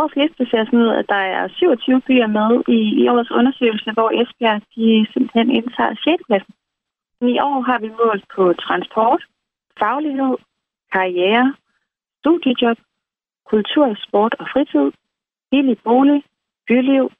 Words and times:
års 0.00 0.16
liste 0.16 0.42
ser 0.50 0.64
sådan 0.64 0.82
ud, 0.84 0.88
at 1.00 1.06
der 1.08 1.22
er 1.38 1.48
27 1.48 2.00
byer 2.06 2.26
med 2.38 2.50
i, 2.76 2.80
i 3.02 3.08
årets 3.08 3.30
undersøgelse, 3.30 3.90
hvor 3.92 4.10
Esbjerg 4.20 4.62
de 4.74 5.06
simpelthen 5.12 5.50
indtager 5.58 5.94
6. 6.04 6.22
pladsen. 6.26 6.54
I 7.34 7.38
år 7.50 7.60
har 7.68 7.78
vi 7.78 7.88
målt 7.88 8.24
på 8.34 8.52
transport, 8.52 9.22
faglighed, 9.78 10.36
karriere, 10.92 11.54
studiejob, 12.20 12.78
kultur, 13.52 13.96
sport 14.06 14.34
og 14.40 14.46
fritid, 14.52 14.92
billig 15.50 15.78
bolig, 15.84 16.22
byliv 16.68 17.10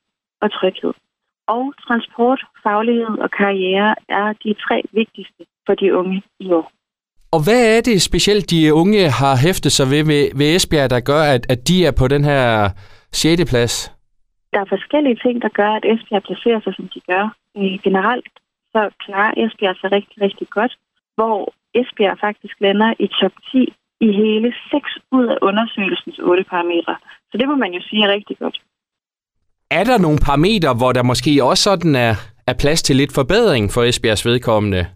og 0.41 0.53
tryghed. 0.53 0.95
Og 1.47 1.75
transport, 1.87 2.41
faglighed 2.63 3.19
og 3.19 3.31
karriere 3.31 3.95
er 4.09 4.33
de 4.33 4.55
tre 4.55 4.83
vigtigste 4.93 5.43
for 5.67 5.75
de 5.75 5.97
unge 5.97 6.23
i 6.39 6.53
år. 6.53 6.73
Og 7.37 7.43
hvad 7.47 7.63
er 7.77 7.81
det 7.81 8.03
specielt, 8.03 8.51
de 8.51 8.75
unge 8.75 9.03
har 9.21 9.35
hæftet 9.47 9.73
sig 9.73 9.87
ved, 9.93 10.03
ved, 10.11 10.25
ved 10.39 10.49
Esbjerg, 10.57 10.91
der 10.91 11.01
gør, 11.11 11.23
at, 11.35 11.43
at 11.53 11.61
de 11.69 11.77
er 11.89 11.95
på 12.01 12.07
den 12.15 12.25
her 12.25 12.45
6. 13.13 13.51
plads? 13.51 13.75
Der 14.53 14.61
er 14.61 14.69
forskellige 14.77 15.19
ting, 15.25 15.43
der 15.45 15.49
gør, 15.61 15.71
at 15.79 15.85
Esbjerg 15.93 16.23
placerer 16.29 16.61
sig, 16.65 16.73
som 16.79 16.89
de 16.95 17.01
gør. 17.11 17.25
Øh, 17.59 17.75
generelt 17.87 18.35
så 18.73 18.81
klarer 19.05 19.33
Esbjerg 19.43 19.77
sig 19.81 19.93
rigtig, 19.97 20.17
rigtig 20.27 20.49
godt, 20.57 20.73
hvor 21.17 21.39
Esbjerg 21.81 22.19
faktisk 22.27 22.55
lander 22.61 22.91
i 23.05 23.07
top 23.21 23.35
10 23.53 23.75
i 24.07 24.09
hele 24.23 24.49
6 24.71 24.99
ud 25.17 25.27
af 25.35 25.39
undersøgelsens 25.49 26.19
8 26.19 26.45
parametre. 26.53 26.97
Så 27.31 27.35
det 27.41 27.47
må 27.49 27.55
man 27.65 27.73
jo 27.77 27.81
sige 27.89 28.05
er 28.07 28.13
rigtig 28.17 28.37
godt. 28.39 28.57
Er 29.71 29.85
der 29.85 29.99
nogle 29.99 30.19
parametre, 30.27 30.75
hvor 30.81 30.93
der 30.93 31.03
måske 31.03 31.45
også 31.45 31.63
sådan 31.63 31.95
er, 31.95 32.15
er 32.47 32.55
plads 32.63 32.83
til 32.83 32.97
lidt 32.97 33.13
forbedring 33.15 33.65
for 33.75 33.83
Esbjergs 33.83 34.27
vedkommende? 34.27 34.87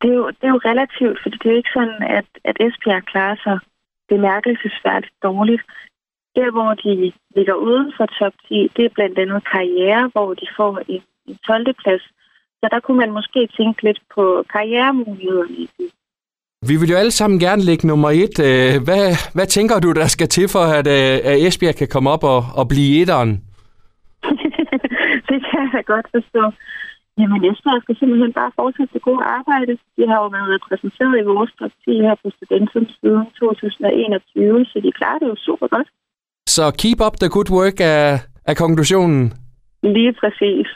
Det 0.00 0.10
er 0.10 0.16
jo, 0.20 0.26
det 0.38 0.44
er 0.48 0.54
jo 0.56 0.60
relativt, 0.70 1.18
for 1.22 1.28
det 1.30 1.46
er 1.46 1.50
jo 1.50 1.56
ikke 1.56 1.76
sådan, 1.78 2.02
at, 2.18 2.28
at 2.44 2.56
Esbjerg 2.66 3.04
klarer 3.12 3.36
sig 3.44 3.58
bemærkelsesværdigt 4.08 5.16
dårligt. 5.22 5.62
Der, 6.36 6.50
hvor 6.56 6.70
de 6.82 7.12
ligger 7.36 7.54
uden 7.54 7.92
for 7.96 8.06
top 8.06 8.34
10, 8.48 8.70
det 8.76 8.84
er 8.84 8.96
blandt 8.98 9.18
andet 9.18 9.42
karriere, 9.52 10.10
hvor 10.12 10.34
de 10.34 10.46
får 10.56 10.72
en, 10.88 11.02
en 11.26 11.36
12. 11.46 11.74
plads. 11.82 12.02
Så 12.60 12.68
der 12.72 12.80
kunne 12.80 13.00
man 13.04 13.12
måske 13.18 13.48
tænke 13.58 13.82
lidt 13.82 14.00
på 14.14 14.44
karrieremulighederne 14.52 15.56
i 15.64 15.70
det. 15.78 15.90
Vi 16.68 16.76
vil 16.76 16.90
jo 16.90 16.96
alle 16.96 17.10
sammen 17.10 17.40
gerne 17.40 17.62
lægge 17.62 17.86
nummer 17.86 18.10
et. 18.10 18.36
Øh, 18.48 18.72
hvad, 18.86 19.04
hvad 19.34 19.46
tænker 19.46 19.80
du, 19.80 19.92
der 19.92 20.06
skal 20.06 20.28
til 20.28 20.48
for, 20.48 20.64
at, 20.78 20.86
øh, 20.86 21.30
at 21.30 21.46
Esbjerg 21.46 21.76
kan 21.76 21.88
komme 21.88 22.10
op 22.10 22.24
og, 22.24 22.44
og 22.56 22.68
blive 22.68 23.00
etteren? 23.00 23.30
det 25.30 25.38
kan 25.50 25.64
jeg 25.74 25.84
godt 25.86 26.06
forstå. 26.14 26.42
Jamen, 27.20 27.40
Esbjerg 27.48 27.82
skal 27.82 27.96
simpelthen 28.00 28.32
bare 28.40 28.52
fortsætte 28.60 28.94
det 28.96 29.02
gode 29.08 29.22
arbejde. 29.38 29.72
De 29.96 30.02
har 30.10 30.18
jo 30.22 30.28
været 30.36 30.52
repræsenteret 30.56 31.14
i 31.20 31.28
vores 31.32 31.52
10 31.84 31.90
her 32.06 32.14
på 32.22 32.28
Studentum 32.36 32.84
siden 33.00 33.24
2021, 33.40 34.64
så 34.70 34.76
de 34.84 34.92
klarer 34.98 35.18
det 35.18 35.28
jo 35.32 35.36
super 35.48 35.68
godt. 35.74 35.88
Så 36.56 36.64
keep 36.82 37.00
up 37.06 37.16
the 37.22 37.30
good 37.36 37.50
work 37.58 37.76
er, 37.94 38.06
er 38.50 38.54
konklusionen? 38.62 39.22
Lige 39.82 40.12
præcis. 40.20 40.66